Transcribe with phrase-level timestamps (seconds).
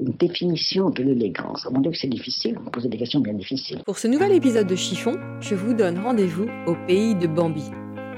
[0.00, 1.68] Une définition de l'élégance.
[1.70, 2.56] Mon Dieu, que c'est difficile.
[2.64, 3.82] Vous posez des questions bien difficiles.
[3.84, 7.64] Pour ce nouvel épisode de Chiffon, je vous donne rendez-vous au pays de Bambi.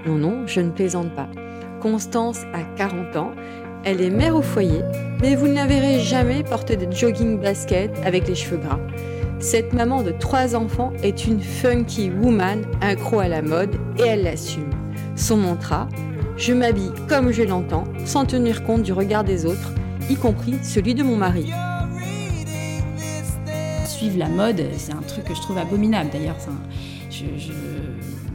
[0.07, 1.29] Non, non, je ne plaisante pas.
[1.81, 3.33] Constance a 40 ans.
[3.85, 4.83] Elle est mère au foyer,
[5.21, 8.79] mais vous ne la verrez jamais porter de jogging basket avec les cheveux gras.
[9.41, 14.23] Cette maman de trois enfants est une funky woman, accro à la mode, et elle
[14.23, 14.71] l'assume.
[15.17, 15.89] Son mantra
[16.37, 19.73] Je m'habille comme je l'entends, sans tenir compte du regard des autres,
[20.09, 21.51] y compris celui de mon mari.
[24.03, 26.35] Suivre la mode, c'est un truc que je trouve abominable d'ailleurs.
[27.09, 27.53] Je, je,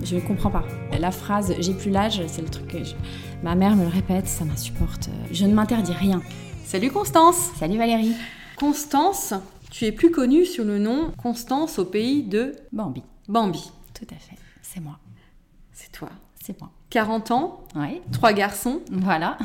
[0.02, 0.64] je ne comprends pas.
[0.98, 2.94] La phrase j'ai plus l'âge, c'est le truc que je-
[3.44, 5.10] ma mère me le répète, ça m'insupporte.
[5.30, 6.22] Je ne m'interdis rien.
[6.64, 8.14] Salut Constance Salut Valérie.
[8.56, 9.34] Constance,
[9.70, 13.04] tu es plus connue sous le nom Constance au pays de Bambi.
[13.28, 13.70] Bambi.
[13.94, 14.38] Tout à fait.
[14.62, 14.98] C'est moi.
[15.74, 16.08] C'est toi.
[16.42, 16.72] C'est moi.
[16.92, 18.00] 40 ans, Oui.
[18.14, 19.38] trois garçons, Voilà.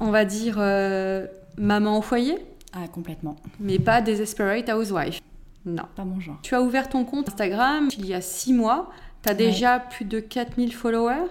[0.00, 1.24] on va dire euh,
[1.56, 2.34] maman au foyer,
[2.72, 3.36] Ah, complètement.
[3.60, 5.20] mais pas Desperate Housewife.
[5.64, 5.82] Non.
[5.94, 6.38] Pas mon genre.
[6.42, 8.90] Tu as ouvert ton compte Instagram il y a 6 mois.
[9.24, 11.28] Tu as déjà plus de 4000 followers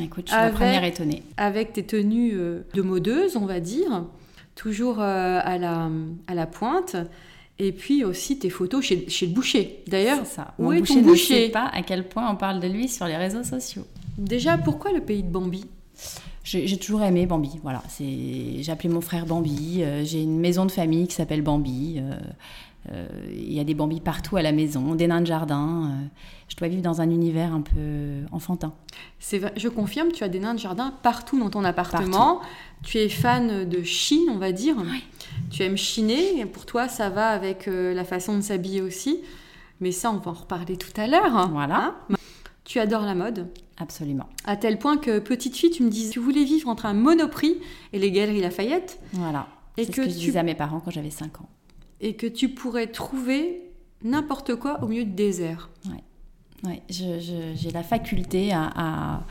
[0.00, 1.22] Écoute, je suis Avec- la première étonnée.
[1.38, 4.04] avec tes tenues euh, de modeuse, on va dire,
[4.54, 5.88] toujours euh, à, la,
[6.26, 6.96] à la pointe.
[7.58, 9.82] Et puis aussi tes photos chez, chez le boucher.
[9.88, 10.54] D'ailleurs, ça.
[10.58, 12.86] où Mon est boucher ton ne sait pas à quel point on parle de lui
[12.88, 13.84] sur les réseaux sociaux.
[14.16, 15.64] déjà, pourquoi le pays de Bambi?
[16.44, 17.58] J'ai toujours aimé Bambi.
[17.62, 18.62] Voilà, c'est.
[18.62, 19.82] J'ai appelé mon frère Bambi.
[19.82, 21.96] euh, J'ai une maison de famille qui s'appelle Bambi.
[21.98, 22.12] euh,
[23.30, 25.90] Il y a des Bambis partout à la maison, des nains de jardin.
[25.90, 26.06] euh,
[26.48, 28.72] je dois vivre dans un univers un peu enfantin.
[29.56, 32.40] Je confirme, tu as des nains de jardin partout dans ton appartement.
[32.82, 34.76] Tu es fan de Chine, on va dire.
[35.50, 36.40] Tu aimes chiner.
[36.40, 39.20] et Pour toi, ça va avec euh, la façon de s'habiller aussi.
[39.80, 41.48] Mais ça, on va en reparler tout à l'heure.
[41.50, 41.94] Voilà.
[42.10, 42.16] Hein?
[42.64, 43.48] Tu adores la mode.
[43.76, 44.28] Absolument.
[44.44, 47.56] À tel point que, petite fille, tu me disais tu voulais vivre entre un Monoprix
[47.92, 48.98] et les Galeries Lafayette.
[49.12, 49.46] Voilà.
[49.76, 51.48] Et C'est que ce que je tu- disais à mes parents quand j'avais 5 ans.
[52.00, 53.62] Et que tu pourrais trouver
[54.04, 55.68] n'importe quoi au milieu du désert.
[56.64, 59.22] Ouais, je- j'ai la faculté à, à-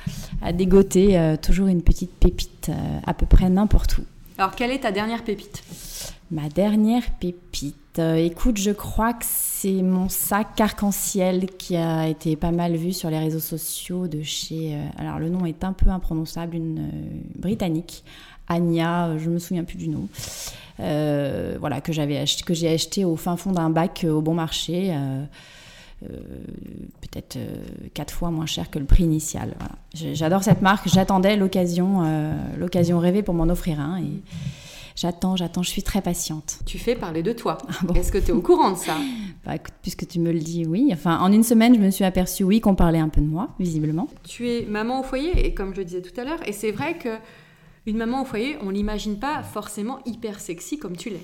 [0.41, 4.03] à dégoter euh, toujours une petite pépite euh, à peu près n'importe où.
[4.38, 5.61] Alors, quelle est ta dernière pépite?
[6.31, 12.35] Ma dernière pépite, euh, écoute, je crois que c'est mon sac arc-en-ciel qui a été
[12.38, 14.77] pas mal vu sur les réseaux sociaux de chez.
[14.97, 16.89] alors le nom est un peu imprononçable, une
[17.35, 18.03] britannique,
[18.47, 20.08] Anya, euh, je me souviens plus du nom.
[20.80, 24.22] Euh, voilà que j'avais acheté, que j'ai acheté au fin fond d'un bac euh, au
[24.22, 24.91] bon marché.
[24.94, 25.24] euh,
[26.03, 26.08] euh,
[27.02, 27.40] peut-être
[27.96, 29.56] quatre fois moins cher que le prix initial.
[29.57, 30.13] Voilà.
[30.13, 30.88] J'adore cette marque.
[30.88, 32.03] J'attendais l'occasion,
[32.56, 34.00] l'occasion rêvée pour m'en offrir un.
[34.00, 34.22] Et
[34.96, 35.63] j'attends, j'attends.
[35.63, 36.59] Je suis très patiente.
[36.68, 37.57] Tu fais parler de toi.
[37.68, 37.96] Ah bon?
[37.96, 38.96] Est-ce que tu es au courant de ça?
[39.46, 40.90] Bah, écoute, puisque tu me le dis, oui.
[40.91, 43.50] Enfin, en une semaine, je me suis aperçue, oui, qu'on parlait un peu de moi,
[43.59, 44.09] visiblement.
[44.28, 46.72] Tu es maman au foyer, et comme je le disais tout à l'heure, et c'est
[46.72, 47.09] vrai que
[47.88, 51.24] une maman au foyer, on l'imagine pas forcément hyper sexy comme tu l'es.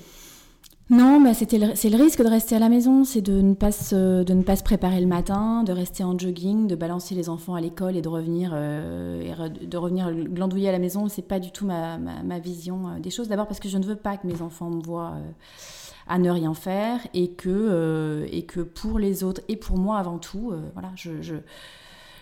[0.90, 5.00] Non, c'est le risque de rester à la maison, c'est de ne pas se, préparer
[5.00, 8.50] le matin, de rester en jogging, de balancer les enfants à l'école et de revenir,
[8.54, 11.08] euh, de revenir glandouiller à la maison.
[11.08, 11.98] C'est pas du tout ma,
[12.38, 13.28] vision euh, des choses.
[13.28, 15.30] D'abord parce que je ne veux pas que mes enfants me voient euh,
[16.06, 18.42] à ne rien faire et que,
[18.74, 21.34] pour les autres et pour moi avant tout, voilà, je,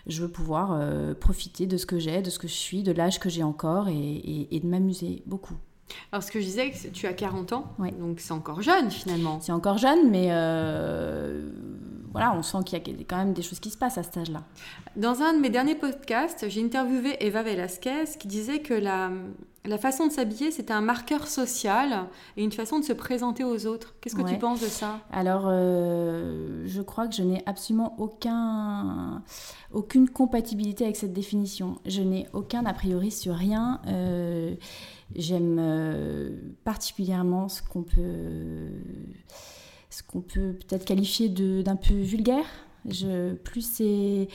[0.07, 2.93] je veux pouvoir euh, profiter de ce que j'ai, de ce que je suis, de
[2.93, 5.55] l'âge que j'ai encore et, et- et de m'amuser beaucoup.
[6.11, 7.93] Alors, ce que je disais, tu as 40 ans, Ouais.
[7.93, 9.41] donc c'est encore jeune finalement.
[9.41, 11.51] C'est encore jeune, mais euh,
[12.13, 14.17] voilà, on sent qu'il y a quand même des choses qui se passent à cet
[14.17, 14.43] âge-là.
[14.97, 19.11] Dans un de mes derniers podcasts, j'ai interviewé Eva Velasquez qui disait que la,
[19.65, 22.07] la façon de s'habiller, c'était un marqueur social
[22.37, 23.95] et une façon de se présenter aux autres.
[24.01, 25.01] Qu'est-ce que tu penses de ça?
[25.13, 29.23] Alors, euh, je crois que je n'ai absolument aucun,
[29.73, 31.79] aucune compatibilité avec cette définition.
[31.87, 33.81] Je n'ai aucun a priori sur rien.
[33.87, 34.55] Euh,
[35.15, 36.31] J'aime euh,
[36.65, 38.71] particulièrement ce qu'on peut,
[39.91, 42.47] ce qu'on peut peut-être qualifier d'un peu vulgaire.
[42.89, 44.29] Je, plus c'est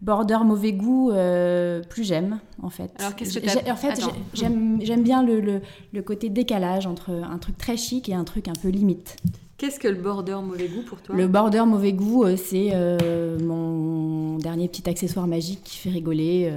[0.00, 2.90] border mauvais goût, euh, plus j'aime en fait.
[2.98, 4.00] Alors, qu'est-ce que En fait,
[4.34, 5.60] j'aime bien le, le-
[5.92, 9.16] le côté décalage entre un truc très chic et un truc un peu limite.
[9.56, 11.16] Qu'est-ce que le border mauvais goût pour toi?
[11.16, 16.52] Le border mauvais goût, euh, c'est euh, mon dernier petit accessoire magique qui fait rigoler.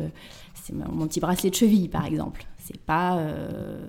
[0.53, 2.45] c'est mon mon petit bracelet de cheville, par exemple.
[2.63, 3.83] C'est pas euh,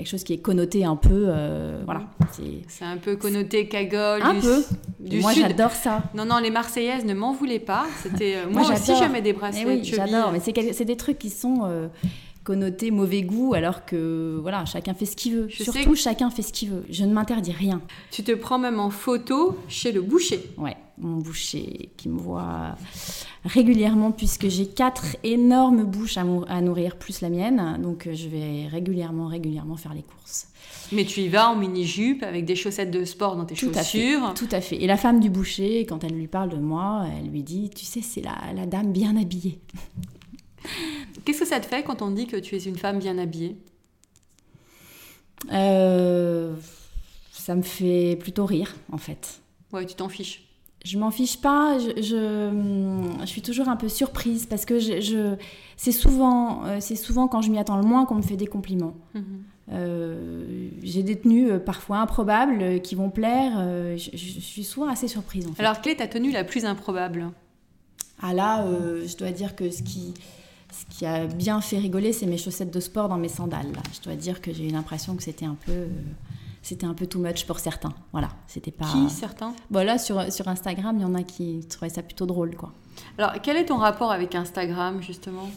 [0.00, 2.04] quelque chose qui est connoté un peu, euh, voilà.
[2.32, 4.22] c'est- un peu connoté cagole.
[4.22, 4.64] Un du, peu.
[4.98, 6.04] Du Moi, j'adore ça.
[6.14, 7.84] Non, non, les Marseillaises ne m'en voulaient pas.
[8.02, 10.32] C'était euh, Moi, moi, aussi, j'aimais des Mais bracelets oui, j'adore.
[10.32, 10.40] Mais
[10.72, 11.88] c'est des trucs qui sont euh,
[12.44, 15.46] connotés mauvais goût, alors que voilà, chacun fait ce qu'il veut.
[15.48, 16.84] Je Surtout, chacun fait ce qu'il veut.
[16.90, 17.82] Je ne m'interdis rien.
[18.10, 20.50] Tu te prends même en photo chez le boucher.
[20.56, 22.76] Ouais, mon boucher qui me voit
[23.44, 28.66] régulièrement puisque j'ai quatre énormes bouches à, nourrir plus la mienne, donc euh, je vais
[28.68, 30.46] régulièrement, régulièrement faire les courses.
[30.92, 33.82] Mais tu y vas en mini-jupe avec des chaussettes de sport dans tes Tout à
[33.82, 34.12] fait.
[34.12, 34.34] chaussures.
[34.34, 34.76] Tout à fait.
[34.82, 37.84] Et la femme du boucher, quand elle lui parle de moi, elle lui dit, tu
[37.84, 39.60] sais, c'est la, la dame bien habillée.
[41.24, 43.56] Qu'est-ce que ça te fait quand on dit que tu es une femme bien habillée?
[45.52, 46.54] Euh,
[47.32, 49.40] ça me fait plutôt rire, en fait.
[49.72, 50.44] Ouais, tu t'en fiches.
[50.84, 55.00] Je m'en fiche pas, je, je, je suis toujours un peu surprise parce que je,
[55.00, 55.36] je-
[55.76, 58.46] c'est souvent, euh, c'est souvent quand je m'y attends le moins qu'on me fait des
[58.46, 58.94] compliments.
[59.14, 59.42] Mhm.
[59.72, 63.52] Euh, j'ai des tenues euh, parfois improbables euh, qui vont plaire.
[63.96, 65.62] je, je suis souvent assez surprise en fait.
[65.62, 67.30] Alors, quelle est ta tenue la plus improbable?
[68.22, 68.66] Ah là,
[69.06, 70.12] je dois dire que ce qui,
[70.72, 73.72] ce qui a bien fait rigoler, c'est mes chaussettes de sport dans mes sandales.
[73.72, 73.82] Là.
[73.94, 75.88] Je dois dire que j'ai eu l'impression que c'était un peu, euh,
[76.62, 77.92] c'était un peu too much pour certains.
[78.12, 78.86] Voilà, c'était pas.
[78.86, 79.54] Qui, certains?
[79.70, 82.72] Bon là sur sur Instagram, il y en a qui trouvaient ça plutôt drôle quoi.
[83.18, 85.48] Alors, quel est ton rapport avec Instagram, justement?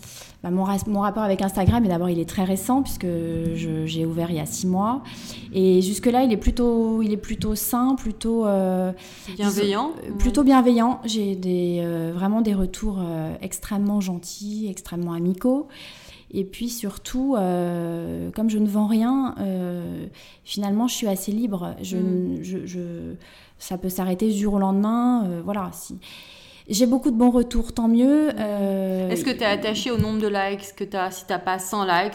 [0.44, 0.64] Bah, mon,
[1.00, 3.08] rapport avec Instagram, d'abord, il est très récent puisque
[3.86, 5.02] j'ai ouvert il y a six mois.
[5.54, 8.92] Et jusque-là, il est plutôt, il est plutôt sain, plutôt, euh,
[9.36, 11.00] Bienveillant euh, plutôt bienveillant.
[11.06, 15.70] J'ai des, euh, vraiment des retours euh, extrêmement gentils, extrêmement amicaux.
[16.36, 20.08] Et puis surtout, euh, comme je ne vends rien, euh,
[20.44, 21.76] finalement, je suis assez libre.
[21.82, 22.38] Je, Mm.
[22.44, 23.14] je- je-
[23.60, 25.24] ça peut s'arrêter du jour au lendemain.
[25.26, 25.70] euh, voilà.
[25.72, 25.96] Si.
[26.70, 28.30] J'ai beaucoup de bons retours, tant mieux.
[28.40, 31.34] euh, Est-ce que tu es attaché au nombre de likes que tu as Si tu
[31.44, 32.14] pas 100 likes,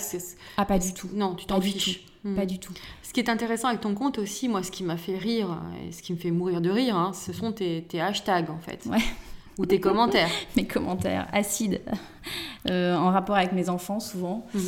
[0.57, 1.09] Ah, pas du tout.
[1.15, 2.01] non, tu Pas t'en du fiches.
[2.23, 2.29] tout.
[2.29, 2.35] Hmm.
[2.35, 2.73] Pas du tout.
[3.03, 5.49] Ce qui est intéressant avec ton compte aussi, moi, ce qui m'a fait rire
[5.87, 8.59] et ce qui me fait mourir de rire, hein, ce sont tes, tes hashtags en
[8.59, 8.85] fait.
[8.87, 8.99] Ouais.
[9.59, 10.31] Ou tes commentaires.
[10.57, 11.81] Mes commentaires acides
[12.71, 14.47] euh, en rapport avec mes enfants, souvent.
[14.55, 14.63] Mhm.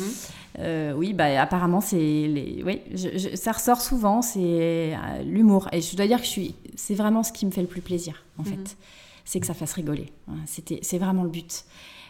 [0.59, 2.61] Euh, oui, bah, apparemment, c'est les...
[2.65, 4.93] oui, je- je- ça ressort souvent, c'est
[5.25, 5.69] l'humour.
[5.71, 6.55] Et je dois dire que je suis...
[6.75, 8.47] c'est vraiment ce qui me fait le plus plaisir, en Mhm.
[8.49, 8.77] fait.
[9.25, 10.07] C'est que ça fasse rigoler.
[10.27, 10.35] Hein.
[10.45, 11.65] C'est vraiment le but.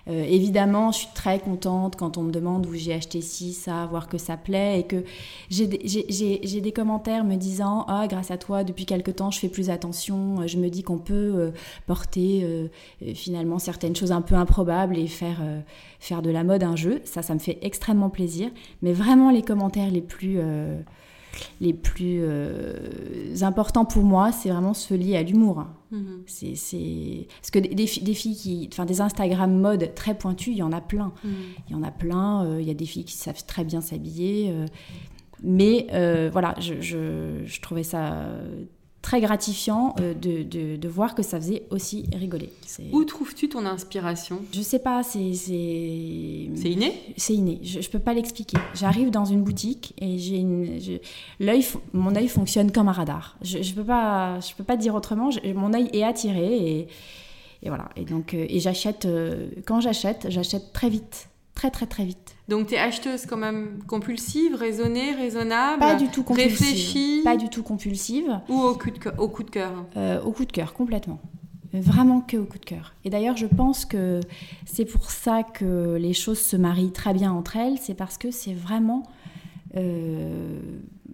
[0.07, 3.85] Euh, évidemment, je suis très contente quand on me demande où j'ai acheté ci, ça,
[3.85, 5.03] voir que ça plaît et que
[5.49, 9.69] j'ai des, commentaires me disant Ah, grâce à toi, depuis quelque temps, je fais plus
[9.69, 10.47] attention.
[10.47, 11.51] Je me dis qu'on peut euh,
[11.85, 12.67] porter euh,
[13.03, 15.61] euh, finalement certaines choses un peu improbables et faire, euh,
[15.99, 17.01] faire de la mode un jeu.
[17.05, 18.49] Ça, ça me fait extrêmement plaisir.
[18.81, 20.79] Mais vraiment, les commentaires les plus, euh,
[21.59, 25.65] les plus euh, importants pour moi, c'est vraiment ceux liés à l'humour.
[25.91, 26.23] Mhm.
[26.25, 27.27] C'est, c'est...
[27.41, 28.69] Parce que des, des fi- des filles qui.
[28.71, 31.11] Enfin, des Instagram mode très pointus, il y en a plein.
[31.23, 31.31] Mhm.
[31.69, 32.45] Il y en a plein.
[32.45, 34.49] euh, Il y a des filles qui savent très bien s'habiller.
[34.51, 34.65] euh,
[35.43, 35.87] mais
[36.31, 38.27] voilà, je, je, je trouvais ça
[39.01, 42.49] très gratifiant euh, de, de, de voir que ça faisait aussi rigoler.
[42.91, 44.39] Où trouves-tu ton inspiration?
[44.53, 45.33] Je sais pas, c'est.
[45.33, 46.93] C'est, C'est inné?
[47.17, 47.59] C'est inné.
[47.63, 48.57] Je, je peux pas l'expliquer.
[48.75, 50.79] J'arrive dans une boutique et j'ai une.
[51.39, 53.37] l'œil, mon œil fonctionne comme un radar.
[53.41, 55.31] Je, je peux pas, je peux pas dire autrement.
[55.31, 56.87] Je- mon œil est attiré et,
[57.63, 57.89] et voilà.
[57.95, 59.05] Et donc, euh, et j'achète.
[59.05, 62.35] euh, quand j'achète, j'achète très vite, très très très vite.
[62.47, 66.51] Donc tu es acheteuse quand même compulsive, raisonnée, raisonnable Pas du tout compulsive.
[66.59, 68.39] Réfléchie Pas du tout compulsive.
[68.49, 71.19] Ou au coup de cœur, au coup de cœur Euh, au coup de cœur, complètement.
[71.73, 72.93] Vraiment que au coup de cœur.
[73.05, 74.19] Et d'ailleurs, je pense que
[74.65, 77.77] c'est pour ça que les choses se marient très bien entre elles.
[77.79, 79.03] C'est parce que c'est vraiment
[79.77, 80.59] euh,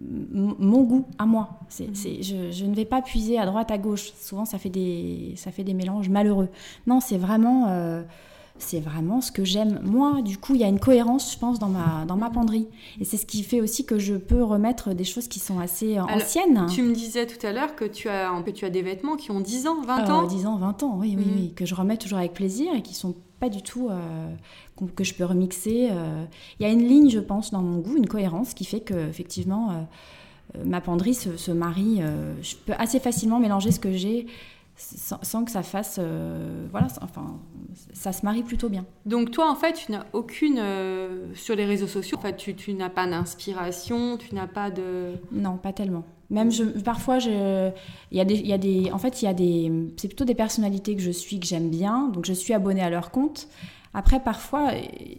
[0.00, 1.60] mon goût à moi.
[1.70, 4.12] Je, je ne vais pas puiser à droite, à gauche.
[4.20, 6.48] Souvent, ça fait des, ça fait des mélanges malheureux.
[6.88, 8.02] Non, c'est vraiment, euh,
[8.58, 10.20] c'est vraiment ce que j'aime moi.
[10.22, 12.66] Du coup, il y a une cohérence, je pense, dans ma, dans ma penderie.
[13.00, 15.96] Et c'est ce qui fait aussi que je peux remettre des choses qui sont assez
[15.98, 16.66] euh, Alors, anciennes.
[16.74, 19.30] Tu me disais tout à l'heure que tu as, que tu as des vêtements qui
[19.30, 21.34] ont 10 ans, 20 Euh, ans 10 ans, 20 ans, oui, oui, Mhm.
[21.36, 24.28] oui, que je remets toujours avec plaisir et qui sont pas du tout euh,
[24.96, 25.88] que je peux remixer.
[25.92, 26.24] euh.
[26.58, 29.08] Il y a une ligne, je pense, dans mon goût, une cohérence qui fait que
[29.08, 32.00] effectivement euh, ma penderie se, se marie.
[32.42, 34.26] je peux assez facilement mélanger ce que j'ai
[34.78, 37.38] sans, sans que ça fasse, euh, voilà, enfin,
[37.92, 38.86] ça se marie plutôt bien.
[39.06, 40.58] Donc toi, en fait, tu n'as aucune...
[40.58, 44.70] euh, sur les réseaux sociaux, en fait, tu, tu n'as pas d'inspiration, tu n'as pas
[44.70, 45.14] de...
[45.32, 46.04] Non, pas tellement.
[46.30, 47.70] Même je, parfois, je,
[48.12, 50.24] il y a des, y a des, en fait, il y a des, c'est plutôt
[50.24, 53.48] des personnalités que je suis que j'aime bien, donc je suis abonnée à leur compte.
[53.94, 54.72] Après, parfois,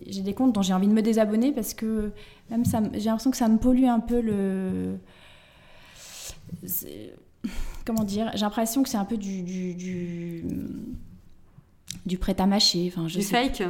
[0.07, 2.11] j'ai des comptes dont j'ai envie de me désabonner parce que
[2.51, 4.99] même ça, j'ai l'impression que ça me pollue un peu le.
[7.89, 10.43] Comment dire J'ai l'impression que c'est un peu du du, du,
[12.05, 12.91] du prêt-à-mâcher.
[12.93, 13.63] Enfin, je du sais fake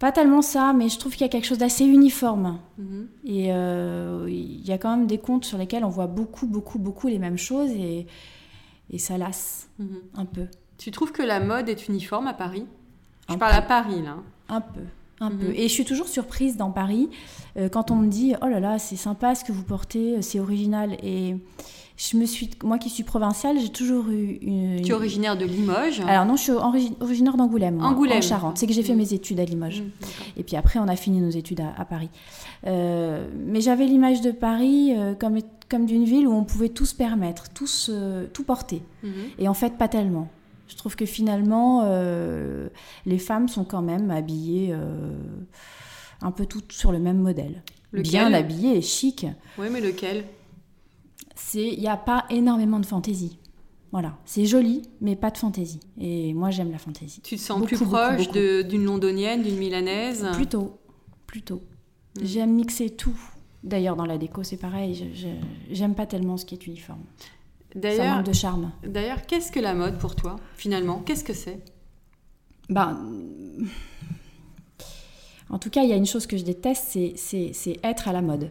[0.00, 2.58] Pas tellement ça, mais je trouve qu'il y a quelque chose d'assez uniforme.
[2.78, 3.06] Mhm.
[3.26, 6.80] Et euh, il y a quand même des comptes sur lesquels on voit beaucoup, beaucoup,
[6.80, 8.08] beaucoup les mêmes choses et,
[8.90, 10.00] et ça lasse Mhm.
[10.16, 10.46] un peu.
[10.76, 12.66] Tu trouves que la mode est uniforme à Paris?
[13.28, 14.16] Je parle à Paris, là.
[14.48, 14.80] Un peu.
[15.20, 15.38] Un Mhm.
[15.38, 15.46] peu.
[15.54, 17.08] Et je suis toujours surprise dans Paris
[17.58, 20.40] euh, quand on me dit Oh là là, c'est sympa ce que vous portez, c'est
[20.40, 20.96] original.
[21.02, 21.36] Et
[21.96, 24.80] je me suis, moi qui suis provinciale, j'ai toujours eu une.
[24.82, 26.00] Tu es originaire de Limoges.
[26.06, 28.18] Alors non, je suis origi- originaire d'Angoulême, Angoulême.
[28.18, 28.56] en Charente.
[28.58, 28.98] C'est que j'ai fait Mhm.
[28.98, 29.82] mes études à Limoges.
[29.82, 29.90] Mhm.
[30.38, 32.08] Et puis après, on a fini nos études à, à Paris.
[32.66, 36.86] Euh, mais j'avais l'image de Paris euh, comme, comme d'une ville où on pouvait tout
[36.86, 38.82] se permettre, tout, se- tout porter.
[39.02, 39.10] Mhm.
[39.38, 40.28] Et en fait, pas tellement.
[40.70, 42.68] Je trouve que finalement, euh,
[43.04, 45.18] les femmes sont quand même habillées euh,
[46.22, 47.64] un peu toutes sur le même modèle.
[47.90, 49.26] Lequel Bien habillées et chic.
[49.58, 50.24] Oui, mais lequel?
[51.54, 53.38] Il n'y a pas énormément de fantaisie.
[53.90, 55.80] Voilà, c'est joli, mais pas de fantaisie.
[55.98, 57.20] Et moi, j'aime la fantaisie.
[57.22, 60.28] Tu te sens Beaucoup, plus proche d'une londonienne, d'une milanaise?
[60.34, 60.78] Plutôt,
[61.26, 61.62] plutôt.
[62.16, 62.24] Mm.
[62.24, 63.18] J'aime mixer tout.
[63.64, 65.12] D'ailleurs, dans la déco, c'est pareil.
[65.72, 67.02] j'aime pas tellement ce qui est uniforme.
[67.74, 67.80] Ça
[68.16, 68.72] manque de charme.
[68.86, 70.98] d'ailleurs, qu'est-ce que la mode pour toi, finalement?
[71.06, 71.60] Qu'est-ce que c'est?
[72.68, 72.98] Ben,
[75.48, 78.08] en tout cas, il y a une chose que je déteste, c'est- c'est c'est être
[78.08, 78.50] à la mode.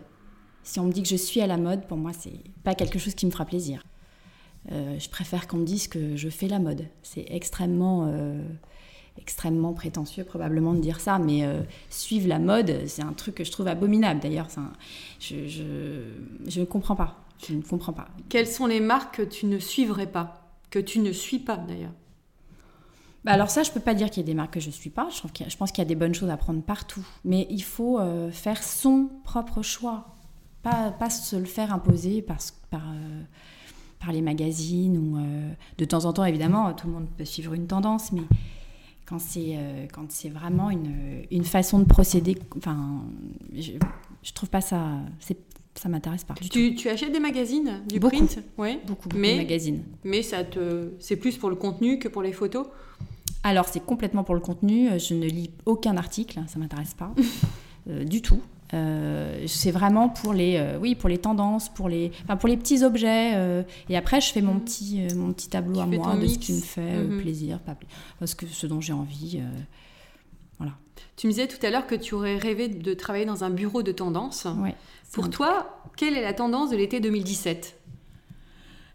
[0.63, 2.33] Si on me dit que je suis à la mode, pour moi, c'est
[2.63, 3.83] pas quelque chose qui me fera plaisir.
[4.71, 6.85] Euh, je préfère qu'on me dise que je fais la mode.
[7.01, 8.41] C'est extrêmement, euh,
[9.17, 13.43] extrêmement prétentieux probablement de dire ça, mais euh, suivre la mode, c'est un truc que
[13.45, 14.19] je trouve abominable.
[14.19, 14.47] D'ailleurs,
[15.21, 17.25] je ne comprends pas.
[17.47, 18.07] Je ne comprends pas.
[18.29, 21.93] Quelles sont les marques que tu ne suivrais pas Que tu ne suis pas, d'ailleurs?
[23.25, 24.89] Bah alors ça, je peux pas dire qu'il y a des marques que je suis
[24.89, 25.09] pas.
[25.11, 26.61] Je, trouve qu'il y a- je pense qu'il y a des bonnes choses à prendre
[26.61, 27.05] partout.
[27.25, 30.15] Mais il faut euh, faire son propre choix.
[30.63, 32.37] Pas, pas se le faire imposer par,
[32.69, 33.21] par, euh,
[33.99, 34.97] par les magazines.
[34.97, 38.11] Ou, euh, de temps en temps, évidemment, tout le monde peut suivre une tendance.
[38.13, 38.21] Mais
[39.05, 39.57] quand c'est
[39.93, 43.01] quand c'est vraiment une, une façon de procéder, enfin,
[43.53, 43.73] je,
[44.23, 44.99] je trouve pas ça...
[45.19, 45.39] c'est-
[45.79, 46.33] Ça m'intéresse pas.
[46.33, 46.75] du tout.
[46.77, 48.17] tu, achètes des magazines Du Beaucoup.
[48.17, 48.79] print Oui.
[48.85, 49.81] Beaucoup, beaucoup Mais- de magazines.
[50.03, 52.67] Mais ça te, c'est plus pour le contenu que pour les photos
[53.43, 54.89] Alors, c'est complètement pour le contenu.
[54.99, 57.13] Je ne lis aucun article, ça m'intéresse pas
[57.89, 58.41] euh, du tout.
[58.73, 62.57] Euh, c'est vraiment pour les, euh, oui, pour les tendances, pour les, enfin, pour les
[62.57, 63.31] petits objets.
[63.35, 66.27] euh, et après, je fais mon petit, euh, mon petit tableau Tu à moi de
[66.27, 67.21] ce qui me fait euh, Mhm.
[67.21, 67.75] plaisir, pas
[68.19, 69.39] parce que ce dont j'ai envie.
[71.17, 73.83] Tu me disais tout à l'heure que tu aurais rêvé de travailler dans un bureau
[73.83, 74.45] de tendance.
[74.63, 74.75] ouais.
[75.11, 77.75] Pour toi, quelle est la tendance de l'été 2017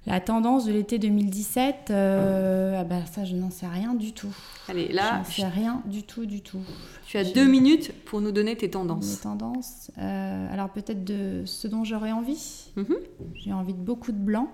[0.06, 4.32] La tendance de l'été 2017, euh, ah bah, ça, je n'en sais rien du tout.
[4.68, 6.60] Allez, je là, n'en sais rien du tout, du tout.
[7.06, 9.20] tu as je- deux minutes pour nous donner tes tendances.
[9.22, 9.90] tendances.
[9.98, 12.66] euh, alors peut-être de ce dont j'aurais envie.
[12.76, 12.96] Mhm.
[13.34, 14.48] J'ai envie de beaucoup de blanc.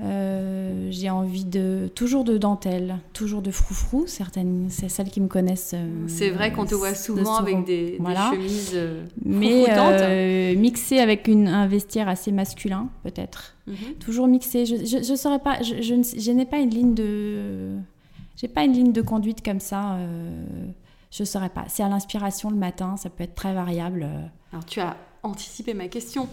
[0.00, 4.04] Euh, j'ai envie de toujours de dentelle, toujours de froufrou.
[4.08, 5.72] Certaines, c'est celles qui me connaissent.
[5.74, 8.30] euh, C'est vrai qu'on te voit souvent avec des, des Voilà.
[8.32, 10.00] chemises euh, mais froufroutantes.
[10.00, 13.54] euh, mixé avec une, un vestiaire assez masculin, peut-être.
[13.68, 13.76] Mhm.
[14.00, 14.66] Toujours mixé.
[14.66, 15.62] Je, je, je saurais pas.
[15.62, 17.76] Je, je, n'ai pas une ligne de.
[18.36, 19.96] J'ai pas une ligne de conduite comme ça.
[21.12, 21.66] je saurais pas.
[21.68, 22.96] C'est à l'inspiration le matin.
[22.96, 24.08] Ça peut être très variable.
[24.52, 26.28] Alors, tu as anticipé ma question.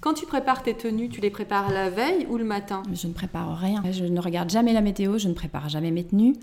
[0.00, 2.82] Quand tu prépares tes tenues, tu les prépares la veille ou le matin?
[2.92, 3.82] Je ne prépare rien.
[3.90, 6.34] Je ne regarde jamais la météo, je ne prépare jamais mes tenues.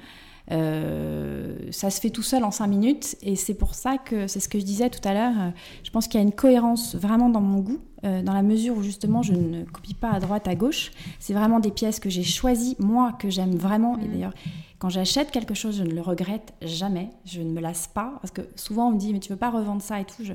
[0.51, 4.41] Euh, ça se fait tout seul en cinq minutes et c'est pour ça que c'est
[4.41, 5.33] ce que je disais tout à l'heure.
[5.39, 5.49] euh,
[5.83, 8.75] Je pense qu'il y a une cohérence vraiment dans mon goût, euh, dans la mesure
[8.75, 10.91] où justement je ne copie pas à droite, à gauche.
[11.19, 13.97] C'est vraiment des pièces que j'ai choisies, moi, que j'aime vraiment.
[13.99, 14.11] Et Mhm.
[14.11, 14.33] d'ailleurs,
[14.79, 17.09] quand j'achète quelque chose, je ne le regrette jamais.
[17.23, 19.49] Je ne me lasse pas parce que souvent on me dit mais tu veux pas
[19.49, 20.25] revendre ça et tout.
[20.25, 20.33] Je...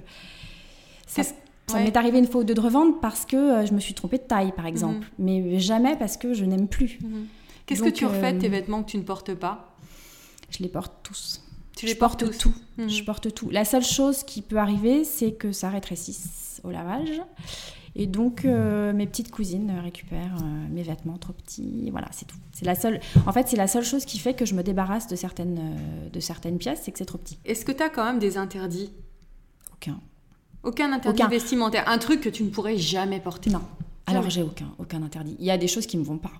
[1.68, 1.84] ça ouais.
[1.84, 4.18] m'est arrivé une fois ou deux de revendre parce que euh, je me suis trompée
[4.18, 5.06] de taille, par exemple.
[5.18, 5.24] Mhm.
[5.24, 6.98] Mais jamais parce que je n'aime plus.
[7.66, 9.76] Qu'est-ce que tu refais de tes euh, vêtements que tu ne portes pas?
[10.50, 11.42] Je les porte tous.
[11.76, 12.54] Tu je les portes porte tous tout.
[12.78, 12.88] Mhm.
[12.88, 13.50] Je porte tout.
[13.50, 17.20] La seule chose qui peut arriver, c'est que ça rétrécisse au lavage.
[17.94, 21.90] Et donc, euh, mes petites cousines récupèrent euh, mes vêtements trop petits.
[21.90, 22.36] Voilà, c'est tout.
[22.52, 23.00] C'est la seule.
[23.26, 26.08] En fait, c'est la seule chose qui fait que je me débarrasse de certaines, euh,
[26.08, 27.38] de certaines pièces, c'est que c'est trop petit.
[27.44, 28.92] Est-ce que tu as quand même des interdits?
[29.72, 30.00] Aucun.
[30.62, 31.28] Aucun interdit Aucun.
[31.30, 33.60] vestimentaire Un truc que tu ne pourrais jamais porter Non.
[34.06, 35.36] Alors, j'ai aucun, aucun interdit.
[35.38, 36.32] Il y a des choses qui me vont pas.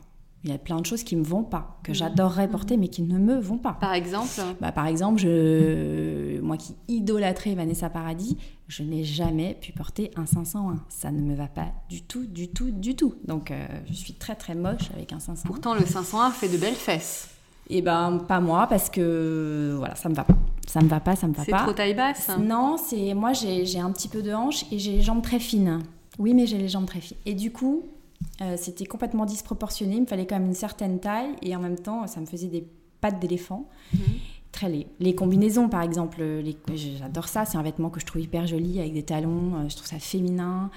[0.45, 1.95] Il y a plein de choses qui me vont pas, que Mhm.
[1.97, 3.73] j'adorerais porter, mais qui ne me vont pas.
[3.73, 4.29] Par exemple?
[4.61, 6.41] Bah, par exemple, je...
[6.41, 8.37] moi qui idolâtrais Vanessa Paradis,
[8.69, 10.79] je n'ai jamais pu porter un 501.
[10.89, 13.15] Ça ne me va pas du tout, du tout, du tout.
[13.27, 15.47] Donc euh, je suis très très moche avec un 501.
[15.49, 17.29] Pourtant, le 501 fait de belles fesses.
[17.69, 20.35] Et ben pas moi parce que voilà, ça me va pas.
[20.69, 21.63] Ça me va pas, ça me va C'est pas.
[21.65, 22.31] trop taille basse.
[22.39, 25.81] Non, c'est moi j'ai un petit peu de hanche et j'ai les jambes très fines.
[26.19, 27.17] Oui, mais j'ai les jambes très fines.
[27.27, 27.85] Et du coup,
[28.43, 29.97] euh, c'était complètement disproportionné.
[29.97, 32.49] Il me fallait quand même une certaine taille et en même temps, ça me faisait
[32.49, 32.67] des
[33.01, 33.67] pattes d'éléphant.
[33.95, 34.01] Mhm.
[34.51, 34.87] très laid.
[34.99, 37.45] Les combinaisons, par exemple, les- j'adore ça.
[37.45, 39.55] C'est un vêtement que je trouve hyper joli avec des talons.
[39.57, 40.71] euh, Je trouve ça féminin.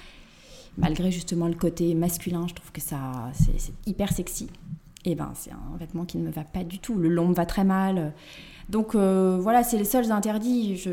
[0.78, 4.48] Malgré justement le côté masculin, je trouve que ça, c'est c'est hyper sexy.
[5.04, 6.96] Et ben, c'est un vêtement qui ne me va pas du tout.
[6.96, 8.14] Le long me va très mal.
[8.72, 10.78] Donc euh, voilà, c'est les seuls interdits.
[10.78, 10.92] Je,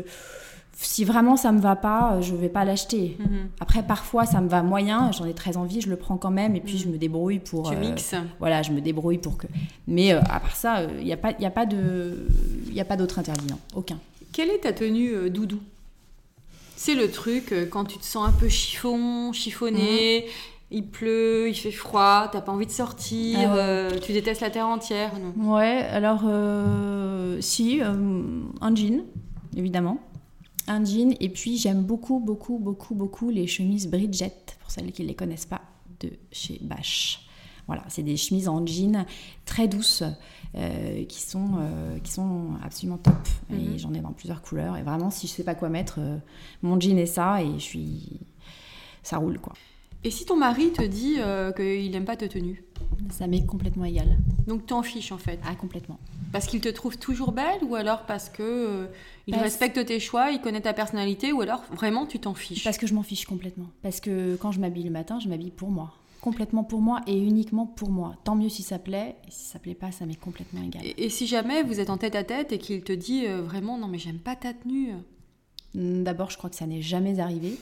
[0.81, 3.17] si vraiment ça me va pas, je vais pas l'acheter.
[3.19, 3.49] Mhm.
[3.59, 6.55] Après, parfois, ça me va moyen, j'en ai très envie, je le prends quand même,
[6.55, 7.69] et puis je me débrouille pour.
[7.69, 8.15] Tu euh, mixes.
[8.39, 9.47] Voilà, je me débrouille pour que.
[9.87, 12.27] Mais euh, à part ça, il n'y a pas, y a pas de,
[12.69, 13.99] il a pas d'autre interdit, non, aucun.
[14.31, 15.59] Quelle est ta tenue euh, doudou?
[16.75, 20.27] C'est le truc euh, quand tu te sens un peu chiffon, chiffonné,
[20.71, 23.59] il pleut, il fait froid, t'as pas envie de sortir, Ah ouais.
[23.59, 25.11] euh, tu détestes la terre entière.
[25.19, 25.53] Non?
[25.55, 29.03] Ouais, alors euh, si, euh, un jean,
[29.57, 29.97] évidemment,
[30.67, 35.01] un jean, et puis j'aime beaucoup, beaucoup, beaucoup, beaucoup les chemises Bridget, pour celles qui
[35.03, 35.61] ne les connaissent pas,
[36.01, 37.25] de chez Bash.
[37.67, 39.05] Voilà, c'est des chemises en jean
[39.45, 40.03] très douces
[41.07, 41.49] qui, sont,
[42.03, 43.13] qui sont absolument top.
[43.51, 43.77] Et Mhm.
[43.79, 44.75] j'en ai dans plusieurs couleurs.
[44.77, 45.99] Et vraiment, si je sais pas quoi mettre,
[46.63, 48.19] mon jean est ça et je suis.
[49.03, 49.53] Ça roule quoi.
[50.03, 52.63] Et si ton mari te dit euh, qu'il n'aime pas ta tenue
[53.11, 54.17] Ça m'est complètement égal.
[54.47, 55.99] Donc t'en fiches en fait Ah, complètement.
[56.31, 58.85] Parce qu'il te trouve toujours belle ou alors parce que euh,
[59.27, 62.63] il Parce- respecte tes choix, il connaît ta personnalité ou alors vraiment tu t'en fiches?
[62.63, 63.67] Parce que je m'en fiche complètement.
[63.81, 65.93] Parce que quand je m'habille le matin, je m'habille pour moi.
[66.21, 68.15] Complètement pour moi et uniquement pour moi.
[68.23, 69.15] Tant mieux si ça plaît.
[69.27, 70.81] Et si ça plaît pas, ça m'est complètement égal.
[70.85, 73.41] Et, et si jamais vous êtes en tête à tête et qu'il te dit euh,
[73.41, 74.93] vraiment non mais j'aime pas ta tenue
[75.75, 77.57] D'abord, je crois que ça n'est jamais arrivé.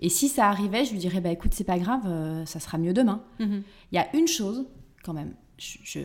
[0.00, 2.78] Et si ça arrivait, je lui dirais bah écoute, c'est pas grave, euh, ça sera
[2.78, 3.22] mieux demain.
[3.40, 3.62] Mhm.
[3.92, 4.66] Il y a une chose,
[5.04, 5.34] quand même.
[5.58, 6.00] Je,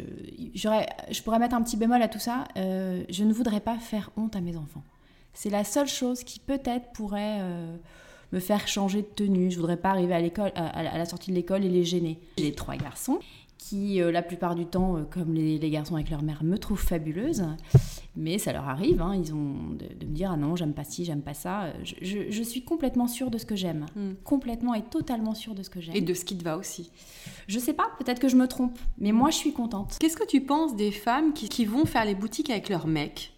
[0.53, 2.43] je, pourrais mettre un petit bémol à tout ça.
[2.57, 4.83] euh, je ne voudrais pas faire honte à mes enfants.
[5.33, 7.75] C'est la seule chose qui peut-être pourrait euh,
[8.33, 9.49] me faire changer de tenue.
[9.49, 12.19] Je voudrais pas arriver à l'école, à, à la sortie de l'école et les gêner.
[12.37, 13.19] J'ai trois garçons
[13.57, 16.57] qui, euh, la plupart du temps, euh, comme les, les garçons avec leur mère, me
[16.57, 17.43] trouvent fabuleuse.
[18.15, 20.83] Mais ça leur arrive, hein, ils ont de, de me dire ah non, j'aime pas
[20.83, 21.65] ci, j'aime pas ça.
[21.83, 24.13] Je, je- je suis complètement sûre de ce que j'aime, Mm.
[24.23, 25.95] complètement et totalement sûre de ce que j'aime.
[25.95, 26.91] et de ce qui te va aussi.
[27.47, 29.97] Je sais pas, peut-être que je me trompe, mais moi je suis contente.
[29.99, 33.33] Qu'est-ce que tu penses des femmes qui, qui vont faire les boutiques avec leur mec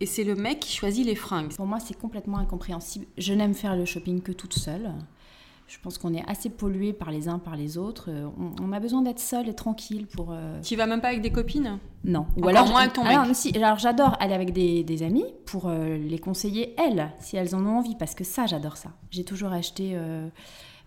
[0.00, 1.54] et c'est le mec qui choisit les fringues?
[1.54, 3.06] Pour moi, c'est complètement incompréhensible.
[3.16, 4.92] Je n'aime faire le shopping que toute seule.
[5.68, 8.06] Je pense qu'on est assez pollué par les uns par les autres.
[8.08, 10.28] Euh, On, on a besoin d'être seul et tranquille pour.
[10.30, 11.78] euh, Tu vas même pas avec des copines?
[12.04, 12.26] Non.
[12.40, 13.34] Encore moins avec ton alors, mec.
[13.34, 17.54] si, alors j'adore aller avec des, des amis pour euh, les conseiller elles, si elles
[17.56, 18.90] en ont envie, parce que ça, j'adore ça.
[19.10, 19.92] J'ai toujours acheté.
[19.94, 20.28] euh,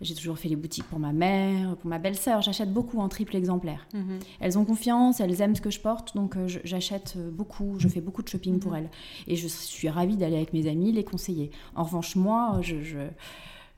[0.02, 2.42] j'ai toujours fait les boutiques pour ma mère, pour ma belle-sœur.
[2.42, 3.86] J'achète beaucoup en triple exemplaire.
[3.94, 4.20] Mhm.
[4.40, 8.24] Elles ont confiance, elles aiment ce que je porte, donc j'achète beaucoup, je fais beaucoup
[8.24, 8.90] de shopping pour elles.
[9.28, 11.52] Et je suis ravie d'aller avec mes amis, les conseiller.
[11.76, 13.10] En revanche, moi, je- je-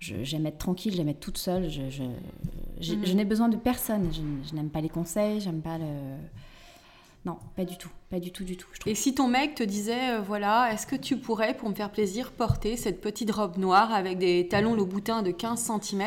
[0.01, 3.05] j'aime être tranquille, j'aime être toute seule, je, je, Mhm.
[3.05, 4.09] je n'ai besoin de personne.
[4.11, 5.85] Je, n'aime pas les conseils, j'aime pas le...
[7.23, 8.67] Non, pas du tout, pas du tout, du tout.
[8.83, 8.89] Je.
[8.89, 11.91] Et si ton mec te disait, euh, voilà, est-ce que tu pourrais, pour me faire
[11.91, 16.03] plaisir, porter cette petite robe noire avec des talons Louboutin de 15 cm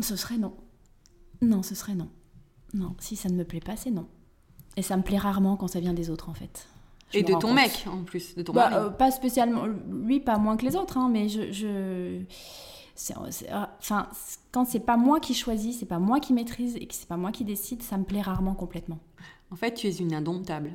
[0.00, 0.54] Ce serait non.
[1.42, 2.08] Non, ce serait non.
[2.72, 4.06] Non, si ça ne me plaît pas, c'est non.
[4.78, 6.66] Et ça me plaît rarement quand ça vient des autres, en fait.
[7.12, 7.54] Je Et de ton compte.
[7.56, 9.66] mec, en plus, de ton Bah, mari euh, pas spécialement.
[9.66, 12.22] Lui, pas moins que les autres, hein, mais je.
[12.94, 14.08] C'est- c'est- ah, Enfin,
[14.52, 17.16] quand c'est pas moi qui choisis, c'est pas moi qui maîtrise et que c'est pas
[17.16, 18.98] moi qui décide, ça me plaît rarement complètement.
[19.50, 20.72] En fait, tu es une indomptable.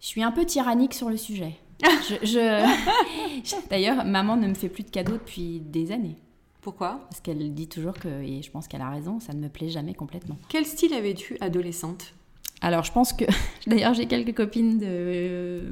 [0.00, 1.54] Je suis un peu tyrannique sur le sujet.
[1.82, 6.16] Je, je- D'ailleurs, maman ne me fait plus de cadeaux depuis des années.
[6.62, 7.00] Pourquoi?
[7.08, 9.68] Parce qu'elle dit toujours que, et je pense qu'elle a raison, ça ne me plaît
[9.68, 10.36] jamais complètement.
[10.48, 12.12] Quel style avais-tu adolescente?
[12.60, 13.24] Alors, je pense que.
[13.68, 15.62] D'ailleurs, j'ai quelques copines de,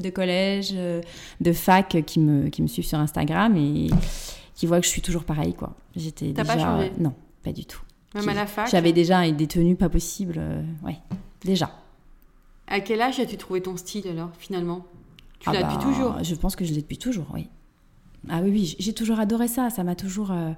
[0.00, 1.02] de collège, euh,
[1.40, 3.88] de fac qui me, qui me suivent sur Instagram et
[4.58, 5.76] qui voient que je suis toujours pareille, quoi.
[5.94, 6.54] J'étais T'as déjà.
[6.56, 6.92] pas changé?
[6.98, 7.80] Non, pas du tout.
[8.14, 8.68] Même J'ai- à la fac?
[8.68, 10.34] J'avais déjà des tenues pas possibles.
[10.38, 10.98] euh, ouais,
[11.44, 11.70] déjà.
[12.66, 14.84] À quel âge as-tu trouvé ton style alors, finalement?
[15.38, 17.46] Tu Ah l'as bah, depuis toujours Je pense que je l'ai depuis toujours, oui.
[18.28, 19.70] Ah oui, oui, j'ai toujours adoré ça.
[19.70, 20.32] Ça m'a toujours.
[20.32, 20.50] euh,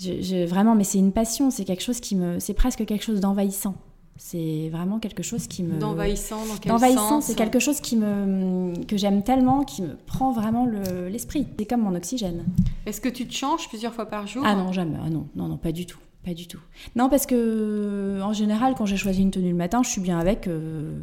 [0.00, 1.50] je- je- vraiment, mais c'est une passion.
[1.52, 2.40] C'est quelque chose qui me.
[2.40, 3.76] C'est presque quelque chose d'envahissant.
[4.20, 5.78] C'est vraiment quelque chose qui me.
[5.78, 10.32] D'envahissant, dans quel D'envahissant, c'est quelque chose qui me, que j'aime tellement, qui me prend
[10.32, 11.46] vraiment le- l'esprit.
[11.58, 12.44] c'est comme mon oxygène.
[12.84, 14.98] Est-ce que tu te changes plusieurs fois par jour Ah non, jamais.
[15.04, 15.98] Ah non, non, non, pas du tout.
[16.24, 16.58] Pas du tout.
[16.96, 20.18] Non, parce que en général, quand j'ai choisi une tenue le matin, je suis bien
[20.18, 20.48] avec.
[20.48, 20.98] euh,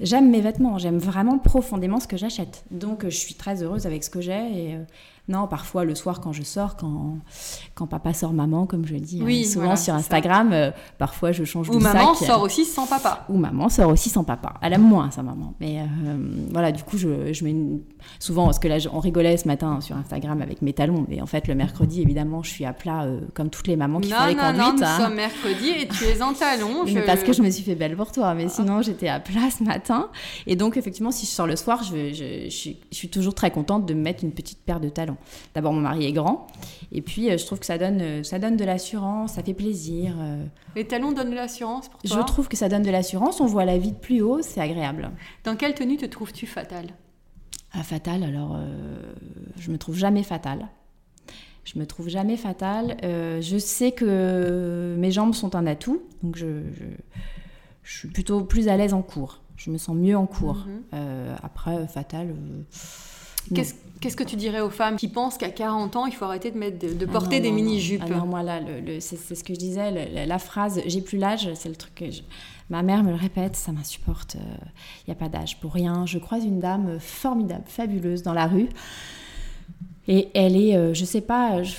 [0.00, 2.64] J'aime mes vêtements, j'aime vraiment profondément ce que j'achète.
[2.70, 4.32] Donc, euh, je suis très heureuse avec ce que j'ai.
[4.32, 4.82] Et euh,
[5.28, 7.16] non, parfois le soir quand je sors, quand,
[7.74, 9.94] quand papa sort maman, comme je le dis Oui, hein, souvent voilà, sur.
[9.94, 12.26] Instagram, euh, parfois je change Ou de maman sac.
[12.28, 13.24] sort aussi sans papa.
[13.30, 14.54] Ou maman sort aussi sans papa.
[14.60, 15.54] Elle aime moins sa maman.
[15.60, 15.84] Mais euh,
[16.52, 17.80] voilà, du coup, je, je mets une-
[18.18, 21.06] souvent, parce que là, je- on rigolait ce matin sur Instagram avec mes talons.
[21.08, 24.10] Mais en fait, le mercredi, évidemment, je suis à plat comme toutes les mamans qui
[24.10, 24.80] font Non, les non, non, conduites.
[24.80, 24.98] nous hein.
[24.98, 26.84] sommes mercredi et tu es en talons.
[26.92, 28.34] Mais parce que je me suis fait belle pour toi.
[28.34, 29.83] Mais sinon, j'étais à plat ce matin.
[29.84, 30.08] Matin.
[30.46, 33.34] Et donc, effectivement, si je sors le soir, je, je, je, suis, je suis toujours
[33.34, 35.16] très contente de me mettre une petite paire de talons.
[35.54, 36.46] D'abord, mon mari est grand.
[36.92, 39.54] Et puis, euh, je trouve que ça donne, euh, ça donne de l'assurance, ça fait
[39.54, 40.16] plaisir.
[40.18, 40.44] euh.
[40.76, 42.16] Les talons donnent de l'assurance pour toi?
[42.18, 43.40] Je trouve que ça donne de l'assurance.
[43.40, 45.10] On voit la vie de plus haut, c'est agréable.
[45.44, 46.86] Dans quelle tenue te trouves-tu fatale?
[47.72, 49.12] Ah, fatal, alors, euh,
[49.58, 50.68] je me trouve jamais fatale.
[51.64, 52.96] Je me trouve jamais fatale.
[53.02, 56.84] Euh, je sais que mes jambes sont un atout, donc je, je,
[57.82, 59.40] je suis plutôt plus à l'aise en cours.
[59.56, 60.64] Je me sens mieux en cours.
[60.66, 60.82] Mhm.
[60.94, 61.86] Euh, après, euh,
[62.24, 62.64] non.
[63.54, 66.50] Qu'est-ce qu'est-ce que tu dirais aux femmes qui pensent qu'à 40 ans, il faut arrêter
[66.50, 69.00] de, mettre, de, de Ah porter non, des mini-jupes Ah non, moi là, le- le-
[69.00, 71.94] c'est ce que je disais, le- la, la phrase j'ai plus l'âge, c'est le truc
[71.94, 72.22] que je-
[72.70, 74.36] ma mère me le répète, ça m'insupporte.
[74.36, 76.04] Il n'y a pas d'âge pour rien.
[76.06, 78.68] Je croise une dame formidable, fabuleuse dans la rue.
[80.08, 81.74] Et elle est, euh, je sais pas, je-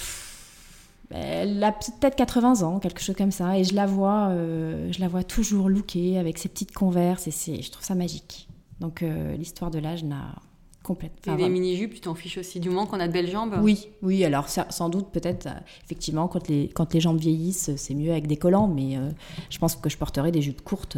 [1.11, 3.57] elle a peut-être 80 ans, quelque chose comme ça.
[3.57, 7.27] Et je la vois, euh, je la vois toujours lookée avec ses petites converses.
[7.27, 8.47] Et c'est- je trouve ça magique.
[8.79, 10.35] Donc euh, l'histoire de l'âge n'a
[10.83, 11.33] complètement.
[11.33, 13.55] Et les mini-jupes, tu t'en fiches aussi, du moment qu'on a de belles jambes?
[13.61, 15.51] Oui, oui, alors ça- sans doute peut-être, euh,
[15.83, 19.09] effectivement, quand les, quand les jambes vieillissent, c'est mieux avec des collants, mais euh,
[19.49, 20.97] je pense que je porterai des jupes courtes,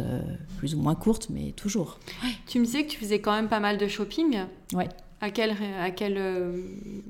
[0.58, 1.98] plus ou moins courtes, mais toujours.
[2.46, 4.40] Tu me disais que tu faisais quand même pas mal de shopping?
[4.74, 4.88] Ouais.
[5.22, 6.18] À quelle, à quelle,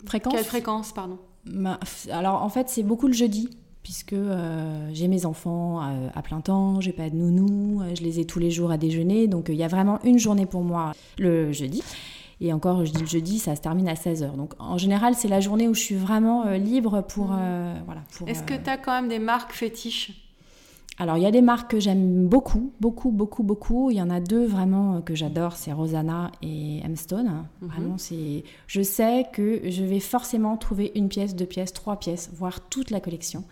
[0.07, 0.35] Fréquence?
[0.35, 1.19] quelle fréquence pardon?
[1.45, 1.79] Ma-
[2.13, 3.49] Alors en fait, c'est beaucoup le jeudi,
[3.83, 8.03] puisque euh, j'ai mes enfants euh, à plein temps, j'ai pas de nounou, euh, je
[8.03, 10.63] les ai tous les jours à déjeuner, donc il y a vraiment une journée pour
[10.63, 11.83] moi le jeudi.
[12.41, 14.37] Et encore, je dis le jeudi, ça se termine à 16h.
[14.37, 17.31] Donc en général, c'est la journée où je suis vraiment euh, libre pour...
[17.33, 20.13] euh, voilà, Est-ce que tu as quand même des marques fétiches?
[21.01, 23.91] Alors, il y a des marques que j'aime beaucoup, beaucoup, beaucoup, beaucoup.
[23.91, 27.45] Il y en a deux vraiment euh, que j'adore, c'est Rosanna et M-Stone.
[27.63, 27.69] Mhm.
[27.69, 28.43] Vraiment, c'est.
[28.67, 32.91] Je sais que je vais forcément trouver une pièce, deux pièces, trois pièces, voire toute
[32.91, 33.45] la collection.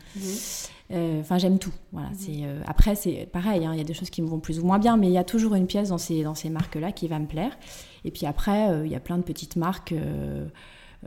[0.92, 1.72] Euh, Enfin, j'aime tout.
[1.92, 2.08] Voilà.
[2.16, 3.64] C'est euh, après, c'est pareil.
[3.64, 5.12] hein, Il y a des choses qui me vont plus ou moins bien, mais il
[5.12, 7.56] y a toujours une pièce dans ces dans ces marques-là qui va me plaire.
[8.04, 9.94] Et puis après, euh, il y a plein de petites marques.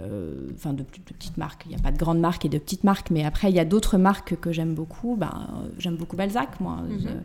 [0.02, 1.64] Euh, enfin de, de petites marques.
[1.66, 3.60] Il n'y a pas de grandes marques et de petites marques, mais après il y
[3.60, 5.16] a d'autres marques que j'aime beaucoup.
[5.16, 6.78] Ben, euh, j'aime beaucoup Balzac, moi.
[6.88, 7.08] Mhm.
[7.08, 7.20] Euh,